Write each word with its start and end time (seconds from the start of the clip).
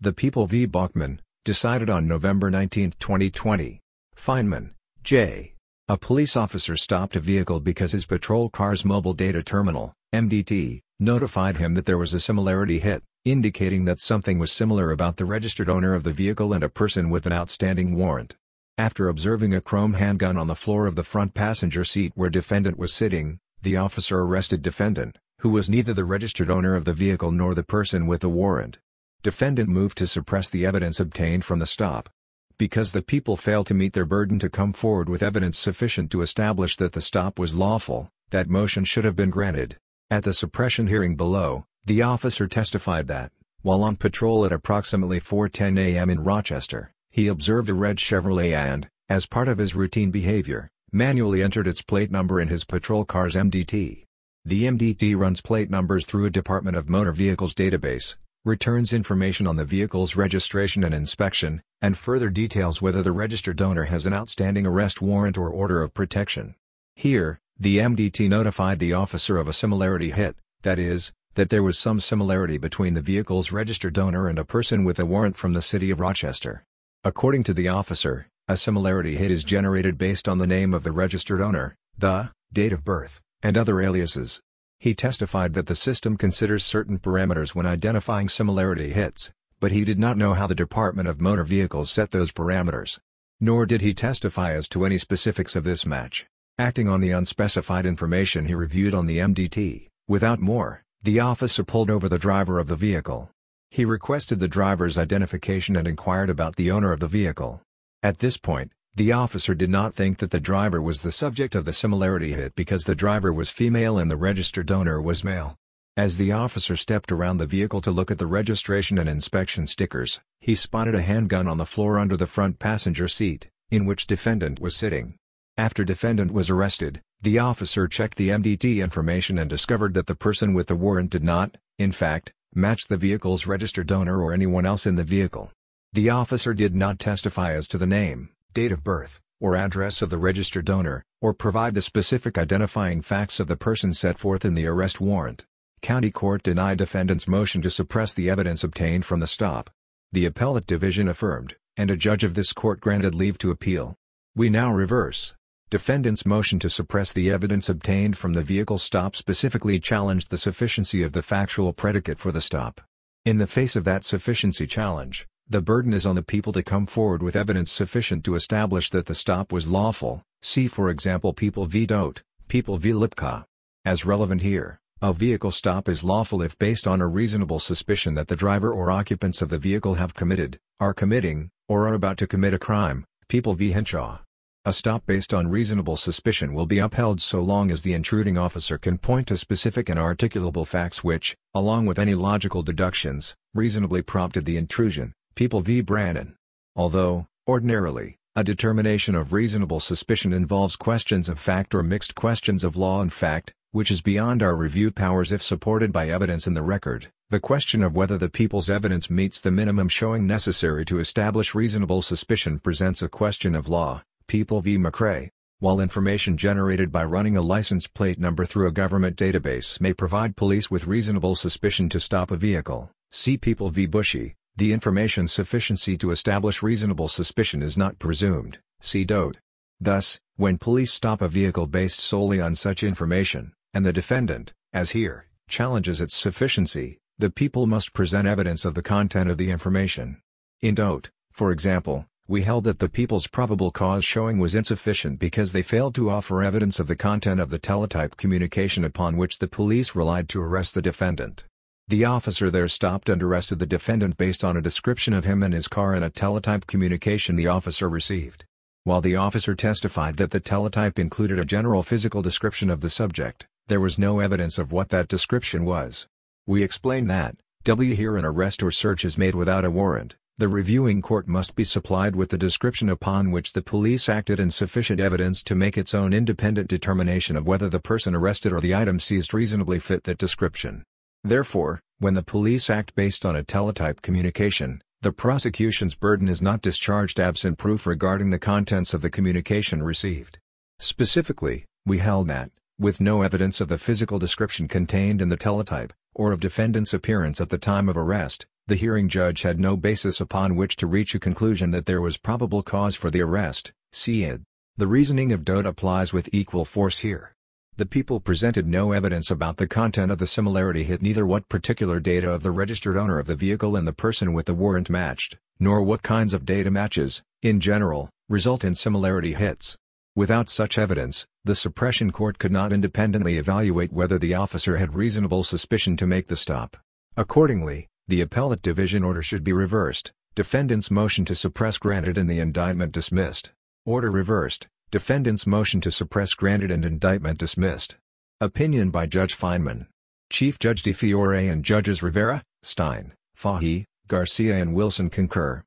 The 0.00 0.12
People 0.12 0.46
v. 0.46 0.66
Balkman 0.66 1.18
decided 1.44 1.90
on 1.90 2.06
November 2.06 2.50
19, 2.50 2.92
2020. 2.98 3.80
Feinman, 4.16 4.70
J. 5.02 5.53
A 5.86 5.98
police 5.98 6.34
officer 6.34 6.78
stopped 6.78 7.14
a 7.14 7.20
vehicle 7.20 7.60
because 7.60 7.92
his 7.92 8.06
patrol 8.06 8.48
car's 8.48 8.86
mobile 8.86 9.12
data 9.12 9.42
terminal, 9.42 9.92
MDT, 10.14 10.80
notified 10.98 11.58
him 11.58 11.74
that 11.74 11.84
there 11.84 11.98
was 11.98 12.14
a 12.14 12.20
similarity 12.20 12.78
hit, 12.78 13.02
indicating 13.26 13.84
that 13.84 14.00
something 14.00 14.38
was 14.38 14.50
similar 14.50 14.90
about 14.90 15.18
the 15.18 15.26
registered 15.26 15.68
owner 15.68 15.94
of 15.94 16.02
the 16.02 16.14
vehicle 16.14 16.54
and 16.54 16.64
a 16.64 16.70
person 16.70 17.10
with 17.10 17.26
an 17.26 17.34
outstanding 17.34 17.96
warrant. 17.96 18.34
After 18.78 19.10
observing 19.10 19.52
a 19.52 19.60
chrome 19.60 19.92
handgun 19.92 20.38
on 20.38 20.46
the 20.46 20.54
floor 20.54 20.86
of 20.86 20.96
the 20.96 21.04
front 21.04 21.34
passenger 21.34 21.84
seat 21.84 22.12
where 22.14 22.30
defendant 22.30 22.78
was 22.78 22.94
sitting, 22.94 23.38
the 23.60 23.76
officer 23.76 24.20
arrested 24.20 24.62
defendant, 24.62 25.18
who 25.40 25.50
was 25.50 25.68
neither 25.68 25.92
the 25.92 26.04
registered 26.06 26.48
owner 26.48 26.76
of 26.76 26.86
the 26.86 26.94
vehicle 26.94 27.30
nor 27.30 27.54
the 27.54 27.62
person 27.62 28.06
with 28.06 28.22
the 28.22 28.30
warrant. 28.30 28.78
Defendant 29.22 29.68
moved 29.68 29.98
to 29.98 30.06
suppress 30.06 30.48
the 30.48 30.64
evidence 30.64 30.98
obtained 30.98 31.44
from 31.44 31.58
the 31.58 31.66
stop. 31.66 32.08
Because 32.56 32.92
the 32.92 33.02
people 33.02 33.36
failed 33.36 33.66
to 33.66 33.74
meet 33.74 33.94
their 33.94 34.04
burden 34.04 34.38
to 34.38 34.48
come 34.48 34.72
forward 34.72 35.08
with 35.08 35.24
evidence 35.24 35.58
sufficient 35.58 36.10
to 36.12 36.22
establish 36.22 36.76
that 36.76 36.92
the 36.92 37.00
stop 37.00 37.38
was 37.38 37.56
lawful, 37.56 38.10
that 38.30 38.48
motion 38.48 38.84
should 38.84 39.04
have 39.04 39.16
been 39.16 39.30
granted. 39.30 39.76
At 40.08 40.22
the 40.22 40.32
suppression 40.32 40.86
hearing 40.86 41.16
below, 41.16 41.66
the 41.84 42.02
officer 42.02 42.46
testified 42.46 43.08
that, 43.08 43.32
while 43.62 43.82
on 43.82 43.96
patrol 43.96 44.44
at 44.44 44.52
approximately 44.52 45.20
4.10 45.20 45.78
a.m. 45.78 46.10
in 46.10 46.22
Rochester, 46.22 46.92
he 47.10 47.26
observed 47.26 47.68
a 47.68 47.74
red 47.74 47.96
Chevrolet 47.96 48.54
and, 48.54 48.88
as 49.08 49.26
part 49.26 49.48
of 49.48 49.58
his 49.58 49.74
routine 49.74 50.10
behavior, 50.10 50.70
manually 50.92 51.42
entered 51.42 51.66
its 51.66 51.82
plate 51.82 52.10
number 52.10 52.40
in 52.40 52.48
his 52.48 52.64
patrol 52.64 53.04
car's 53.04 53.34
MDT. 53.34 54.04
The 54.44 54.64
MDT 54.64 55.16
runs 55.16 55.40
plate 55.40 55.70
numbers 55.70 56.06
through 56.06 56.26
a 56.26 56.30
Department 56.30 56.76
of 56.76 56.88
Motor 56.88 57.12
Vehicles 57.12 57.54
database, 57.54 58.16
returns 58.44 58.92
information 58.92 59.46
on 59.46 59.56
the 59.56 59.64
vehicle's 59.64 60.16
registration 60.16 60.84
and 60.84 60.94
inspection, 60.94 61.62
and 61.80 61.96
further 61.96 62.28
details 62.28 62.82
whether 62.82 63.02
the 63.02 63.12
registered 63.12 63.62
owner 63.62 63.84
has 63.84 64.04
an 64.04 64.12
outstanding 64.12 64.66
arrest 64.66 65.00
warrant 65.00 65.38
or 65.38 65.48
order 65.48 65.82
of 65.82 65.94
protection. 65.94 66.54
Here, 66.94 67.40
the 67.58 67.78
MDT 67.78 68.28
notified 68.28 68.80
the 68.80 68.92
officer 68.92 69.38
of 69.38 69.48
a 69.48 69.52
similarity 69.54 70.10
hit, 70.10 70.36
that 70.62 70.78
is, 70.78 71.12
that 71.34 71.48
there 71.48 71.62
was 71.62 71.78
some 71.78 72.00
similarity 72.00 72.58
between 72.58 72.92
the 72.92 73.00
vehicle's 73.00 73.50
registered 73.50 73.98
owner 73.98 74.28
and 74.28 74.38
a 74.38 74.44
person 74.44 74.84
with 74.84 74.98
a 74.98 75.06
warrant 75.06 75.36
from 75.36 75.54
the 75.54 75.62
city 75.62 75.90
of 75.90 75.98
Rochester. 75.98 76.64
According 77.02 77.44
to 77.44 77.54
the 77.54 77.68
officer, 77.68 78.28
a 78.46 78.58
similarity 78.58 79.16
hit 79.16 79.30
is 79.30 79.42
generated 79.42 79.96
based 79.96 80.28
on 80.28 80.36
the 80.36 80.46
name 80.46 80.74
of 80.74 80.84
the 80.84 80.92
registered 80.92 81.40
owner, 81.40 81.76
the 81.96 82.30
date 82.52 82.74
of 82.74 82.84
birth, 82.84 83.22
and 83.42 83.56
other 83.56 83.80
aliases. 83.80 84.42
He 84.84 84.94
testified 84.94 85.54
that 85.54 85.64
the 85.64 85.74
system 85.74 86.18
considers 86.18 86.62
certain 86.62 86.98
parameters 86.98 87.54
when 87.54 87.64
identifying 87.64 88.28
similarity 88.28 88.92
hits, 88.92 89.32
but 89.58 89.72
he 89.72 89.82
did 89.82 89.98
not 89.98 90.18
know 90.18 90.34
how 90.34 90.46
the 90.46 90.54
Department 90.54 91.08
of 91.08 91.22
Motor 91.22 91.44
Vehicles 91.44 91.90
set 91.90 92.10
those 92.10 92.30
parameters. 92.30 93.00
Nor 93.40 93.64
did 93.64 93.80
he 93.80 93.94
testify 93.94 94.52
as 94.52 94.68
to 94.68 94.84
any 94.84 94.98
specifics 94.98 95.56
of 95.56 95.64
this 95.64 95.86
match. 95.86 96.26
Acting 96.58 96.86
on 96.86 97.00
the 97.00 97.12
unspecified 97.12 97.86
information 97.86 98.44
he 98.44 98.54
reviewed 98.54 98.92
on 98.92 99.06
the 99.06 99.20
MDT, 99.20 99.88
without 100.06 100.40
more, 100.42 100.82
the 101.02 101.18
officer 101.18 101.64
pulled 101.64 101.88
over 101.88 102.06
the 102.06 102.18
driver 102.18 102.58
of 102.58 102.68
the 102.68 102.76
vehicle. 102.76 103.30
He 103.70 103.86
requested 103.86 104.38
the 104.38 104.48
driver's 104.48 104.98
identification 104.98 105.76
and 105.76 105.88
inquired 105.88 106.28
about 106.28 106.56
the 106.56 106.70
owner 106.70 106.92
of 106.92 107.00
the 107.00 107.08
vehicle. 107.08 107.62
At 108.02 108.18
this 108.18 108.36
point, 108.36 108.70
the 108.96 109.10
officer 109.10 109.56
did 109.56 109.70
not 109.70 109.92
think 109.92 110.18
that 110.18 110.30
the 110.30 110.38
driver 110.38 110.80
was 110.80 111.02
the 111.02 111.10
subject 111.10 111.56
of 111.56 111.64
the 111.64 111.72
similarity 111.72 112.32
hit 112.32 112.54
because 112.54 112.84
the 112.84 112.94
driver 112.94 113.32
was 113.32 113.50
female 113.50 113.98
and 113.98 114.08
the 114.08 114.16
registered 114.16 114.70
owner 114.70 115.02
was 115.02 115.24
male. 115.24 115.56
As 115.96 116.16
the 116.16 116.30
officer 116.30 116.76
stepped 116.76 117.10
around 117.10 117.38
the 117.38 117.46
vehicle 117.46 117.80
to 117.80 117.90
look 117.90 118.12
at 118.12 118.18
the 118.18 118.26
registration 118.26 118.96
and 118.98 119.08
inspection 119.08 119.66
stickers, 119.66 120.20
he 120.40 120.54
spotted 120.54 120.94
a 120.94 121.02
handgun 121.02 121.48
on 121.48 121.58
the 121.58 121.66
floor 121.66 121.98
under 121.98 122.16
the 122.16 122.26
front 122.26 122.60
passenger 122.60 123.08
seat, 123.08 123.48
in 123.70 123.84
which 123.84 124.06
defendant 124.06 124.60
was 124.60 124.76
sitting. 124.76 125.16
After 125.56 125.84
defendant 125.84 126.30
was 126.30 126.48
arrested, 126.48 127.00
the 127.20 127.40
officer 127.40 127.88
checked 127.88 128.16
the 128.16 128.28
MDT 128.28 128.82
information 128.82 129.38
and 129.38 129.50
discovered 129.50 129.94
that 129.94 130.06
the 130.06 130.14
person 130.14 130.54
with 130.54 130.68
the 130.68 130.76
warrant 130.76 131.10
did 131.10 131.24
not, 131.24 131.56
in 131.80 131.90
fact, 131.90 132.32
match 132.54 132.86
the 132.86 132.96
vehicle's 132.96 133.46
registered 133.46 133.90
owner 133.90 134.22
or 134.22 134.32
anyone 134.32 134.66
else 134.66 134.86
in 134.86 134.94
the 134.94 135.04
vehicle. 135.04 135.50
The 135.92 136.10
officer 136.10 136.54
did 136.54 136.74
not 136.74 136.98
testify 136.98 137.52
as 137.52 137.68
to 137.68 137.78
the 137.78 137.86
name, 137.86 138.30
date 138.54 138.72
of 138.72 138.84
birth, 138.84 139.20
or 139.40 139.56
address 139.56 140.00
of 140.00 140.10
the 140.10 140.16
registered 140.16 140.64
donor, 140.64 141.04
or 141.20 141.34
provide 141.34 141.74
the 141.74 141.82
specific 141.82 142.38
identifying 142.38 143.02
facts 143.02 143.40
of 143.40 143.48
the 143.48 143.56
person 143.56 143.92
set 143.92 144.18
forth 144.18 144.44
in 144.44 144.54
the 144.54 144.66
arrest 144.66 145.00
warrant. 145.00 145.44
County 145.82 146.10
Court 146.10 146.42
denied 146.42 146.78
defendant's 146.78 147.28
motion 147.28 147.60
to 147.60 147.68
suppress 147.68 148.14
the 148.14 148.30
evidence 148.30 148.64
obtained 148.64 149.04
from 149.04 149.20
the 149.20 149.26
stop. 149.26 149.68
The 150.12 150.24
appellate 150.24 150.66
division 150.66 151.08
affirmed, 151.08 151.56
and 151.76 151.90
a 151.90 151.96
judge 151.96 152.24
of 152.24 152.34
this 152.34 152.52
court 152.52 152.80
granted 152.80 153.14
leave 153.14 153.36
to 153.38 153.50
appeal. 153.50 153.96
We 154.36 154.48
now 154.48 154.72
reverse. 154.72 155.34
Defendant's 155.68 156.24
motion 156.24 156.60
to 156.60 156.70
suppress 156.70 157.12
the 157.12 157.30
evidence 157.30 157.68
obtained 157.68 158.16
from 158.16 158.34
the 158.34 158.42
vehicle 158.42 158.78
stop 158.78 159.16
specifically 159.16 159.80
challenged 159.80 160.30
the 160.30 160.38
sufficiency 160.38 161.02
of 161.02 161.12
the 161.12 161.22
factual 161.22 161.72
predicate 161.72 162.20
for 162.20 162.30
the 162.30 162.40
stop. 162.40 162.80
In 163.24 163.38
the 163.38 163.46
face 163.46 163.74
of 163.74 163.84
that 163.84 164.04
sufficiency 164.04 164.66
challenge, 164.66 165.26
the 165.46 165.60
burden 165.60 165.92
is 165.92 166.06
on 166.06 166.14
the 166.16 166.22
people 166.22 166.52
to 166.54 166.62
come 166.62 166.86
forward 166.86 167.22
with 167.22 167.36
evidence 167.36 167.70
sufficient 167.70 168.24
to 168.24 168.34
establish 168.34 168.88
that 168.88 169.04
the 169.06 169.14
stop 169.14 169.52
was 169.52 169.68
lawful, 169.68 170.22
see 170.40 170.66
for 170.66 170.88
example 170.88 171.34
People 171.34 171.66
v. 171.66 171.86
Dodt, 171.86 172.22
People 172.48 172.78
v. 172.78 172.92
Lypka. 172.92 173.44
As 173.84 174.06
relevant 174.06 174.40
here, 174.40 174.78
a 175.02 175.12
vehicle 175.12 175.50
stop 175.50 175.86
is 175.86 176.02
lawful 176.02 176.40
if 176.40 176.58
based 176.58 176.86
on 176.86 177.02
a 177.02 177.06
reasonable 177.06 177.58
suspicion 177.58 178.14
that 178.14 178.28
the 178.28 178.36
driver 178.36 178.72
or 178.72 178.90
occupants 178.90 179.42
of 179.42 179.50
the 179.50 179.58
vehicle 179.58 179.94
have 179.94 180.14
committed, 180.14 180.58
are 180.80 180.94
committing, 180.94 181.50
or 181.68 181.86
are 181.86 181.94
about 181.94 182.16
to 182.18 182.26
commit 182.26 182.54
a 182.54 182.58
crime, 182.58 183.04
People 183.28 183.52
v. 183.52 183.72
Hinshaw. 183.72 184.20
A 184.64 184.72
stop 184.72 185.04
based 185.04 185.34
on 185.34 185.48
reasonable 185.48 185.98
suspicion 185.98 186.54
will 186.54 186.64
be 186.64 186.78
upheld 186.78 187.20
so 187.20 187.42
long 187.42 187.70
as 187.70 187.82
the 187.82 187.92
intruding 187.92 188.38
officer 188.38 188.78
can 188.78 188.96
point 188.96 189.28
to 189.28 189.36
specific 189.36 189.90
and 189.90 190.00
articulable 190.00 190.66
facts 190.66 191.04
which, 191.04 191.36
along 191.52 191.84
with 191.84 191.98
any 191.98 192.14
logical 192.14 192.62
deductions, 192.62 193.36
reasonably 193.52 194.00
prompted 194.00 194.46
the 194.46 194.56
intrusion. 194.56 195.12
People 195.34 195.62
v. 195.62 195.80
Brannon. 195.80 196.36
Although, 196.76 197.26
ordinarily, 197.48 198.18
a 198.36 198.44
determination 198.44 199.16
of 199.16 199.32
reasonable 199.32 199.80
suspicion 199.80 200.32
involves 200.32 200.76
questions 200.76 201.28
of 201.28 201.40
fact 201.40 201.74
or 201.74 201.82
mixed 201.82 202.14
questions 202.14 202.62
of 202.62 202.76
law 202.76 203.02
and 203.02 203.12
fact, 203.12 203.52
which 203.72 203.90
is 203.90 204.00
beyond 204.00 204.44
our 204.44 204.54
review 204.54 204.92
powers 204.92 205.32
if 205.32 205.42
supported 205.42 205.92
by 205.92 206.08
evidence 206.08 206.46
in 206.46 206.54
the 206.54 206.62
record, 206.62 207.08
the 207.30 207.40
question 207.40 207.82
of 207.82 207.96
whether 207.96 208.16
the 208.16 208.28
people's 208.28 208.70
evidence 208.70 209.10
meets 209.10 209.40
the 209.40 209.50
minimum 209.50 209.88
showing 209.88 210.24
necessary 210.24 210.84
to 210.84 211.00
establish 211.00 211.52
reasonable 211.52 212.00
suspicion 212.00 212.60
presents 212.60 213.02
a 213.02 213.08
question 213.08 213.56
of 213.56 213.66
law. 213.66 214.02
People 214.28 214.60
v. 214.60 214.78
McRay. 214.78 215.30
While 215.58 215.80
information 215.80 216.36
generated 216.36 216.92
by 216.92 217.04
running 217.04 217.36
a 217.36 217.42
license 217.42 217.88
plate 217.88 218.20
number 218.20 218.44
through 218.44 218.68
a 218.68 218.72
government 218.72 219.16
database 219.16 219.80
may 219.80 219.94
provide 219.94 220.36
police 220.36 220.70
with 220.70 220.86
reasonable 220.86 221.34
suspicion 221.34 221.88
to 221.88 221.98
stop 221.98 222.30
a 222.30 222.36
vehicle, 222.36 222.92
see 223.10 223.36
People 223.36 223.70
v. 223.70 223.88
Bushey, 223.88 224.34
the 224.56 224.72
information's 224.72 225.32
sufficiency 225.32 225.96
to 225.96 226.12
establish 226.12 226.62
reasonable 226.62 227.08
suspicion 227.08 227.62
is 227.62 227.76
not 227.76 227.98
presumed, 227.98 228.58
see 228.80 229.04
Dodt. 229.04 229.38
Thus, 229.80 230.20
when 230.36 230.58
police 230.58 230.92
stop 230.92 231.20
a 231.20 231.28
vehicle 231.28 231.66
based 231.66 231.98
solely 231.98 232.40
on 232.40 232.54
such 232.54 232.84
information, 232.84 233.52
and 233.72 233.84
the 233.84 233.92
defendant, 233.92 234.52
as 234.72 234.92
here, 234.92 235.26
challenges 235.48 236.00
its 236.00 236.14
sufficiency, 236.14 236.98
the 237.18 237.30
people 237.30 237.66
must 237.66 237.92
present 237.92 238.28
evidence 238.28 238.64
of 238.64 238.74
the 238.74 238.82
content 238.82 239.28
of 239.28 239.38
the 239.38 239.50
information. 239.50 240.20
In 240.62 240.76
Dodt, 240.76 241.10
for 241.32 241.50
example, 241.50 242.06
we 242.26 242.42
held 242.42 242.64
that 242.64 242.78
the 242.78 242.88
people's 242.88 243.26
probable 243.26 243.70
cause 243.70 244.04
showing 244.04 244.38
was 244.38 244.54
insufficient 244.54 245.18
because 245.18 245.52
they 245.52 245.62
failed 245.62 245.94
to 245.96 246.10
offer 246.10 246.42
evidence 246.42 246.80
of 246.80 246.86
the 246.86 246.96
content 246.96 247.40
of 247.40 247.50
the 247.50 247.58
teletype 247.58 248.16
communication 248.16 248.84
upon 248.84 249.16
which 249.16 249.40
the 249.40 249.48
police 249.48 249.94
relied 249.94 250.28
to 250.28 250.40
arrest 250.40 250.74
the 250.74 250.80
defendant. 250.80 251.44
The 251.88 252.06
officer 252.06 252.50
there 252.50 252.66
stopped 252.68 253.10
and 253.10 253.22
arrested 253.22 253.58
the 253.58 253.66
defendant 253.66 254.16
based 254.16 254.42
on 254.42 254.56
a 254.56 254.62
description 254.62 255.12
of 255.12 255.26
him 255.26 255.42
and 255.42 255.52
his 255.52 255.68
car 255.68 255.94
and 255.94 256.02
a 256.02 256.08
teletype 256.08 256.66
communication 256.66 257.36
the 257.36 257.48
officer 257.48 257.90
received. 257.90 258.46
While 258.84 259.02
the 259.02 259.16
officer 259.16 259.54
testified 259.54 260.16
that 260.16 260.30
the 260.30 260.40
teletype 260.40 260.98
included 260.98 261.38
a 261.38 261.44
general 261.44 261.82
physical 261.82 262.22
description 262.22 262.70
of 262.70 262.80
the 262.80 262.88
subject, 262.88 263.46
there 263.68 263.80
was 263.80 263.98
no 263.98 264.20
evidence 264.20 264.58
of 264.58 264.72
what 264.72 264.88
that 264.90 265.08
description 265.08 265.66
was. 265.66 266.06
We 266.46 266.62
explain 266.62 267.06
that, 267.08 267.36
W 267.64 267.94
here 267.94 268.16
an 268.16 268.24
arrest 268.24 268.62
or 268.62 268.70
search 268.70 269.04
is 269.04 269.18
made 269.18 269.34
without 269.34 269.66
a 269.66 269.70
warrant, 269.70 270.16
The 270.36 270.48
reviewing 270.48 271.00
court 271.00 271.28
must 271.28 271.54
be 271.54 271.64
supplied 271.64 272.16
with 272.16 272.30
the 272.30 272.38
description 272.38 272.88
upon 272.88 273.30
which 273.30 273.52
the 273.52 273.62
police 273.62 274.08
acted 274.08 274.40
and 274.40 274.52
sufficient 274.52 275.00
evidence 275.00 275.42
to 275.44 275.54
make 275.54 275.78
its 275.78 275.94
own 275.94 276.12
independent 276.12 276.68
determination 276.68 277.36
of 277.36 277.46
whether 277.46 277.68
the 277.68 277.78
person 277.78 278.14
arrested 278.14 278.52
or 278.52 278.60
the 278.60 278.74
item 278.74 278.98
seized 278.98 279.32
reasonably 279.32 279.78
fit 279.78 280.04
that 280.04 280.18
description. 280.18 280.82
Therefore, 281.24 281.80
when 281.98 282.12
the 282.12 282.22
police 282.22 282.68
act 282.68 282.94
based 282.94 283.24
on 283.24 283.34
a 283.34 283.42
teletype 283.42 284.02
communication, 284.02 284.82
the 285.00 285.10
prosecution's 285.10 285.94
burden 285.94 286.28
is 286.28 286.42
not 286.42 286.60
discharged 286.60 287.18
absent 287.18 287.56
proof 287.56 287.86
regarding 287.86 288.28
the 288.28 288.38
contents 288.38 288.92
of 288.92 289.00
the 289.00 289.10
communication 289.10 289.82
received. 289.82 290.38
Specifically, 290.78 291.64
we 291.86 291.98
held 291.98 292.28
that, 292.28 292.50
with 292.78 293.00
no 293.00 293.22
evidence 293.22 293.60
of 293.62 293.68
the 293.68 293.78
physical 293.78 294.18
description 294.18 294.68
contained 294.68 295.22
in 295.22 295.30
the 295.30 295.36
teletype, 295.36 295.94
or 296.14 296.32
of 296.32 296.40
defendant's 296.40 296.92
appearance 296.92 297.40
at 297.40 297.48
the 297.48 297.58
time 297.58 297.88
of 297.88 297.96
arrest, 297.96 298.44
the 298.66 298.76
hearing 298.76 299.08
judge 299.08 299.42
had 299.42 299.58
no 299.58 299.76
basis 299.76 300.20
upon 300.20 300.56
which 300.56 300.76
to 300.76 300.86
reach 300.86 301.14
a 301.14 301.20
conclusion 301.20 301.70
that 301.70 301.86
there 301.86 302.00
was 302.00 302.18
probable 302.18 302.62
cause 302.62 302.96
for 302.96 303.10
the 303.10 303.22
arrest, 303.22 303.72
see 303.92 304.24
it. 304.24 304.42
The 304.76 304.86
reasoning 304.86 305.32
of 305.32 305.44
Dodt 305.44 305.66
applies 305.66 306.12
with 306.12 306.28
equal 306.32 306.64
force 306.64 306.98
here. 306.98 307.33
The 307.76 307.86
people 307.86 308.20
presented 308.20 308.68
no 308.68 308.92
evidence 308.92 309.32
about 309.32 309.56
the 309.56 309.66
content 309.66 310.12
of 310.12 310.18
the 310.18 310.28
similarity 310.28 310.84
hit 310.84 311.02
neither 311.02 311.26
what 311.26 311.48
particular 311.48 311.98
data 311.98 312.30
of 312.30 312.44
the 312.44 312.52
registered 312.52 312.96
owner 312.96 313.18
of 313.18 313.26
the 313.26 313.34
vehicle 313.34 313.74
and 313.74 313.86
the 313.86 313.92
person 313.92 314.32
with 314.32 314.46
the 314.46 314.54
warrant 314.54 314.88
matched, 314.88 315.38
nor 315.58 315.82
what 315.82 316.04
kinds 316.04 316.34
of 316.34 316.46
data 316.46 316.70
matches, 316.70 317.24
in 317.42 317.58
general, 317.58 318.10
result 318.28 318.62
in 318.62 318.76
similarity 318.76 319.34
hits. 319.34 319.76
Without 320.14 320.48
such 320.48 320.78
evidence, 320.78 321.26
the 321.44 321.56
suppression 321.56 322.12
court 322.12 322.38
could 322.38 322.52
not 322.52 322.72
independently 322.72 323.38
evaluate 323.38 323.92
whether 323.92 324.20
the 324.20 324.34
officer 324.34 324.76
had 324.76 324.94
reasonable 324.94 325.42
suspicion 325.42 325.96
to 325.96 326.06
make 326.06 326.28
the 326.28 326.36
stop. 326.36 326.76
Accordingly, 327.16 327.88
the 328.06 328.20
appellate 328.20 328.62
division 328.62 329.02
order 329.02 329.20
should 329.20 329.42
be 329.42 329.52
reversed, 329.52 330.12
defendant's 330.36 330.92
motion 330.92 331.24
to 331.24 331.34
suppress 331.34 331.78
granted 331.78 332.18
and 332.18 332.30
the 332.30 332.38
indictment 332.38 332.92
dismissed. 332.92 333.52
Order 333.84 334.12
reversed, 334.12 334.68
Defendant's 334.94 335.44
motion 335.44 335.80
to 335.80 335.90
suppress 335.90 336.34
granted 336.34 336.70
and 336.70 336.84
indictment 336.84 337.36
dismissed. 337.36 337.96
Opinion 338.40 338.90
by 338.90 339.06
Judge 339.06 339.36
Feinman. 339.36 339.88
Chief 340.30 340.56
Judge 340.60 340.84
DeFiore 340.84 341.50
and 341.50 341.64
Judges 341.64 342.00
Rivera, 342.00 342.44
Stein, 342.62 343.12
Fahy, 343.34 343.86
Garcia 344.06 344.54
and 344.54 344.72
Wilson 344.72 345.10
concur. 345.10 345.64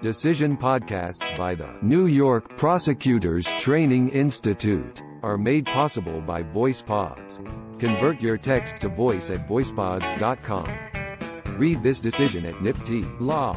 Decision 0.00 0.56
podcasts 0.56 1.36
by 1.36 1.54
the 1.54 1.68
New 1.82 2.06
York 2.06 2.56
Prosecutors 2.56 3.46
Training 3.58 4.08
Institute 4.08 5.02
are 5.22 5.36
made 5.36 5.66
possible 5.66 6.22
by 6.22 6.42
VoicePods. 6.42 7.78
Convert 7.78 8.22
your 8.22 8.38
text 8.38 8.78
to 8.78 8.88
voice 8.88 9.28
at 9.28 9.46
voicepods.com. 9.46 11.58
Read 11.58 11.82
this 11.82 12.00
decision 12.00 12.46
at 12.46 12.54
NYPTI 12.54 13.20
Law 13.20 13.52